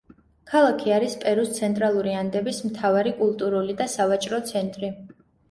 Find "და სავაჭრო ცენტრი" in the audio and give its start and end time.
3.83-4.93